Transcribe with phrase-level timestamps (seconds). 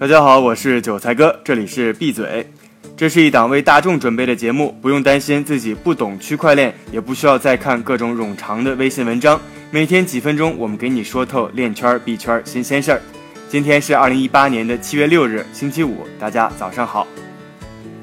[0.00, 2.48] 大家好，我是韭菜哥，这里是闭嘴。
[2.96, 9.40] 这是一档为大众准备的节目，不用担心自己不懂区块链，也不需要再看各种冗长的微信文章。
[9.72, 13.02] 每天几分钟，我们给你说透链圈币圈新鲜事儿。
[13.48, 17.04] 今天是二零一八年的七月六日，星期五，大家早上好。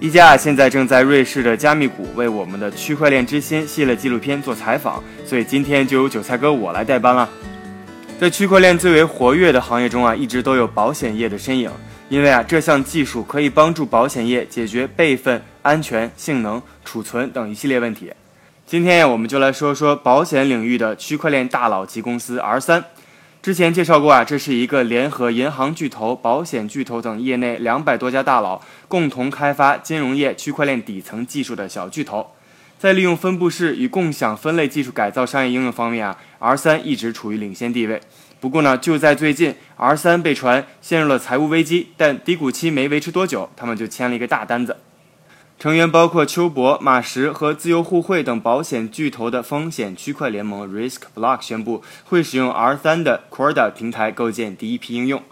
[0.01, 7.29] 一加现在正在瑞士的加密谷为我们的区块链之心系列纪录片做采访，所以今天就由韭菜哥我来代班了。
[8.17, 11.69] 在区块链最为活跃的行业中啊，一直都有保险业的身影，
[12.07, 18.13] 因为啊，这项技术可以帮助保险业解决备份、安全、性能、储存等一系列问题。
[18.65, 22.85] 今天呀，我们就来说说保险领域的区块链大佬级公司 R 三。
[23.41, 32.25] 之前介绍过啊，这是一个联合银行巨头、保险巨头等业内两百多家大佬共同开发金融业区块链底层技术的小巨头。
[32.85, 37.99] 在利用分布式与共享分类技术改造商业应用方面啊，R 三一直处于领先地位。
[38.39, 44.77] 不过呢，就在最近，R 三被传陷入了财务危机，但低谷期没维持多久，他们就签了一个大单子。
[45.57, 55.23] 成员包括丘博、马什和自由互惠等保险巨头的风险区块联盟 Risk Block 宣布会使用 R3 的 Corda 平台构建第一批应用。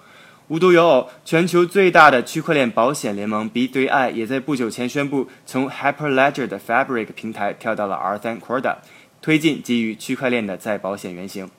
[0.49, 8.75] 无独有偶，全球最大的区块链保险联盟 B3I 也在不久前宣布从 Hyperledger 的 Fabric 平台跳到了 R3 Corda，
[9.21, 11.49] 推进基于区块链的再保险原型。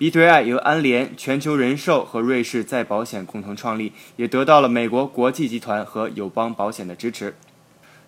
[0.00, 7.36] B3I 由安联、全球人寿和瑞士再保险共同创立，也得到了美国国际集团和友邦保险的支持。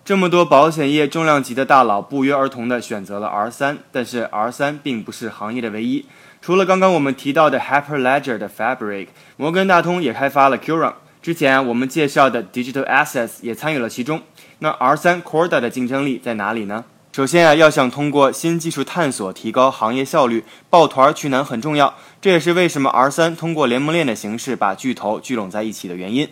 [0.03, 6.05] 这么多保险业重量级的大佬不约而同地选择了 R 三，但是 R 三并不是行业的唯一。
[6.41, 10.93] 除了刚刚我们提到的 Hyperledger 的 Fabric，摩根大通也开发了 Cura。
[11.21, 14.21] 之前我们介绍的 Digital Assets 也参与了其中。
[14.59, 16.85] 那 R 三 Corda 的竞争力在哪里呢？
[17.11, 21.95] 首先啊，要想通过新技术探索提高行业效率，抱团取暖很重要。
[22.21, 26.29] 这也是为什么 R 三通过联盟链的形式把巨头聚拢在一起的原因。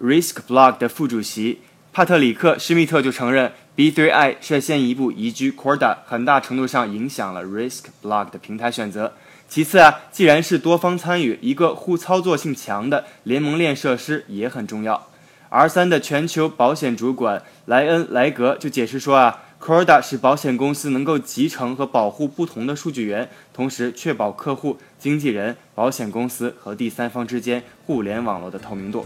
[0.00, 1.60] Risk Block 的副主席。
[1.94, 9.12] 帕特里克·施密特就承认，B3I 率先一步移居 Corda，很大程度上影响了 Risk Block 的平台选择。
[9.52, 15.08] 其次啊，既然是多方参与，一个互操作性强的联盟链设施也很重要。
[15.50, 29.04] R3 的全球保险主管莱恩·莱格就解释说啊，Corda 使保险公司能够集成和保护不同的数据源，同时确保客户、经纪人、保险公司和第三方之间互联网络的透明度。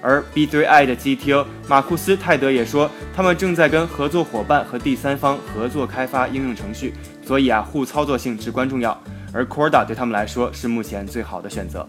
[0.00, 6.94] 而 B3I 的 GTO 马库斯·泰德也说，他们正在跟合作伙伴和第三方合作开发应用程序，
[7.26, 8.98] 所以啊，互操作性至关重要。
[9.32, 11.86] 而 Corda 对他们来说是目前最好的选择。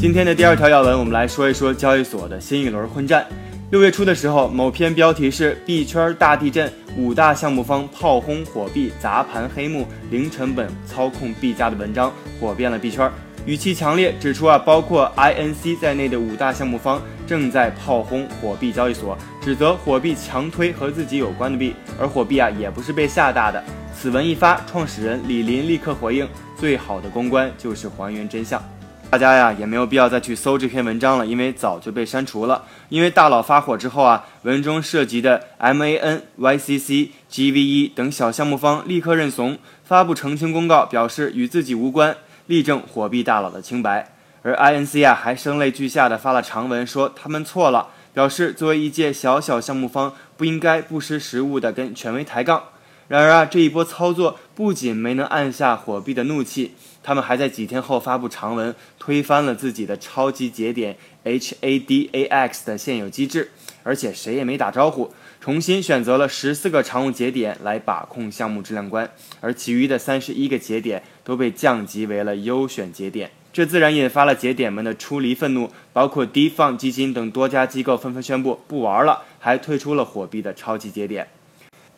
[0.00, 3.26] 今天的第二条要闻，我们来说一说交易所的新一轮混战。
[3.70, 13.08] 六月初的时候，某篇标题是“币圈大地震，五大项目方炮轰火币，砸盘黑幕，零成本操控币价”的文章火遍了币圈。
[13.46, 23.62] 语气强烈，指出啊，包括 INC 在内的五大项目方正在炮轰火币交易所，指责火币强推和自己有关的币，而火币啊也不是被吓大的。
[23.94, 28.62] 此文一发，创始人李林立刻回应：最好的公关就是还原真相。
[29.10, 32.64] 大家呀也没有必要再去搜这篇文章了，因为早就被删除了。
[32.88, 42.16] 因为大佬发火之后啊，文中涉及的 MAN、YCC、GVE 等小项目方立刻认怂，发布澄清公告，表示与自己无关。
[42.46, 44.12] 力证火币大佬的清白，
[44.42, 52.62] 而 INC 啊还声泪俱下的发了长文说他们错了，表示作为一届小小项目方不应该不识时务的跟权威抬杠。
[53.10, 63.50] 然而啊这一波操作不仅没能按下火币的怒气，他们还在几天后发布长文推翻了自己的超级节点 HADAX 的现有机制，
[63.82, 65.12] 而且谁也没打招呼。
[65.40, 69.10] 重新选择了十四个常用节点来把控项目质量关，
[69.40, 81.26] 而其余的三十一个节点都被降级为了优选节点，这自然引发了节点们的出离愤怒，包括 DeFi 基金等多家机构纷纷宣布不玩了，还退出了火币的超级节点。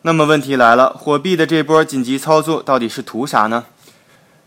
[0.05, 3.63] 那么问题来了，火币的这波紧急操作到底是图啥呢？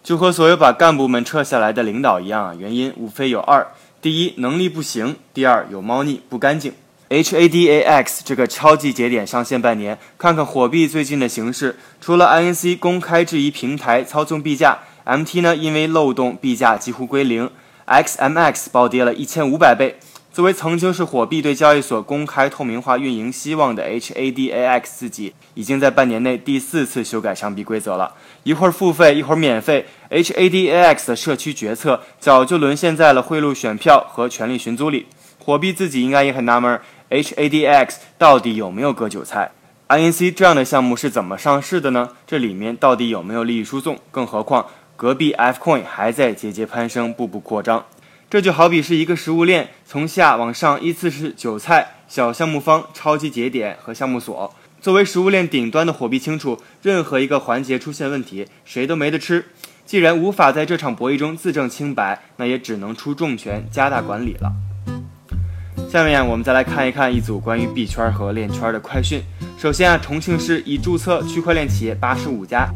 [0.05, 3.67] 就和所有把干部们撤下来的领导一样啊，原因无非有二：
[4.03, 6.75] 第一，能力不行；第二，有猫腻，不干净。
[7.09, 11.79] HADAX 这个超级节点上线半年，看看火币最近的形势。
[12.03, 17.51] 除了 INC 公开质疑平台操纵币价，MT 呢因为漏洞币价几乎归零
[17.87, 19.99] ，XMX 暴跌了一千五百倍。
[20.37, 28.13] 作为曾经是火币对交易所公开透明化运营希望的 HADAX 自己，已经在半年内第四次修改上币规则了，
[28.43, 29.87] 一会儿付费，一会儿免费。
[30.11, 35.07] HADAX 的社区决策早就沦陷在了贿赂选票和权力寻租里。
[35.43, 36.79] 火币自己应该也很纳闷。
[37.09, 39.53] ，HADAX 到底有没有割韭菜
[39.89, 42.11] ？INC 这样的项目是怎么上市的呢？
[42.27, 43.97] 这里面到底有没有利益输送？
[44.11, 44.67] 更何况
[44.97, 47.83] 隔壁 Fcoin 还在节节攀升，步步扩张。
[48.29, 54.53] 这就好比是一个食物链，从下往上依次是韭菜、小项目方、超级节点和项目所。
[54.81, 59.47] 作为食物链顶端的火币清楚，任何一个环节出现问题，谁都没得吃。
[59.85, 64.53] 既然无法在这场博弈中自证清白，那也只能出重拳，加大管理了。
[65.89, 69.23] 下面我们再来看一看一组关于币圈和链圈的快讯。
[69.57, 72.69] 首先啊，重庆市已注册区块链企业八十五家，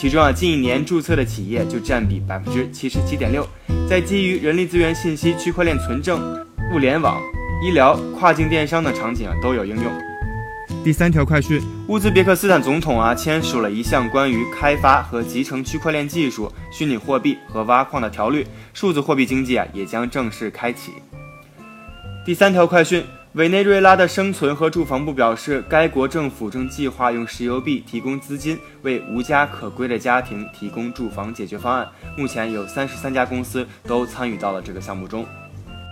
[0.00, 3.44] 其中啊，近一年注册的企业就占比百分之七十七点六，
[3.90, 7.20] 在基于人力资源信息、区块链存证、物联网、
[7.60, 9.92] 医疗、跨境电商等场景啊都有应用。
[10.84, 20.92] 第三条快讯：乌兹别克斯坦总统啊签署了一项关于开发和集成区块链技术、虚拟货币和挖矿的条例，数字货币经济啊也将正式开启。
[22.24, 23.02] 第三条快讯：
[23.34, 31.86] 委内瑞拉的生存和住房部表示，该国政府正计划用石油币提供资金，为无家可归的家庭提供住房解决方案。
[32.16, 35.26] 目前有三十三家公司都参与到了这个项目中。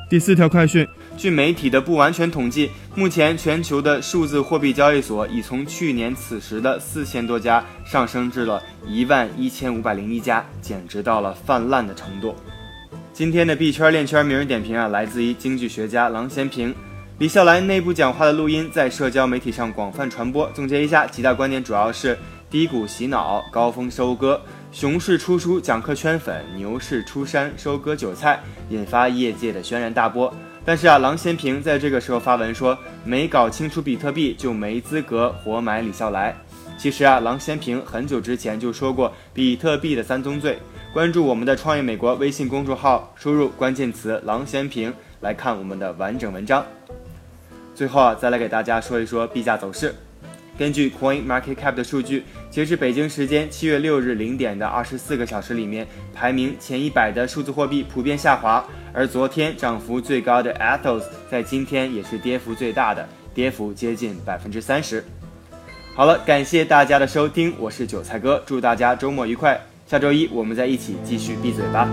[0.09, 0.87] 第四条快讯：
[1.19, 12.35] 据媒体的不完全统计，目前全球的数字货币交易所已从去年此时的四千多家上升至了一万一千五百零一家，简直到了泛滥的程度。
[13.13, 16.75] 今天的币圈链圈名人点评啊，来自于经济学家郎咸平。
[17.19, 20.51] 李笑来内部讲话的录音在社交媒体上广泛传播。
[20.53, 22.19] 总结一下几大观点，主要是
[22.51, 24.39] 低谷洗脑，高峰收割。
[24.71, 30.31] 熊市出书讲课圈粉，牛市出山收割韭菜，引发业界的轩然大波。
[30.63, 36.37] 但是啊，郎咸平在这个时候发文说，没搞清楚比特币就没资格活埋李笑来。
[36.77, 40.59] 其实啊，郎咸平很久之前就说过比特币的三宗罪。
[40.93, 46.63] 关注我们的创业美国微信公众号，输入关键词郎咸平来看我们的完整文章。
[47.77, 49.95] 最后啊，再来给大家说一说币价走势。
[50.59, 65.05] 根据 Coin Market Cap 的数据，截至北京时间七月六日零点的二十四个小时里面，排名前一百的数字货币普遍下滑，而昨天涨幅最高的 Athos 在今天也是跌幅最大的，跌幅接近百分之三十。
[65.95, 71.87] 好了，感谢大家的收听，我是韭菜哥，祝大家周末愉快，下周一我们再一起继续闭嘴吧。